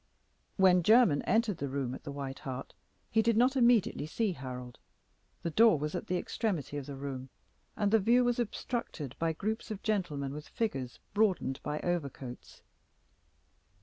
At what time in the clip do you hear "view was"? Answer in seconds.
7.99-8.39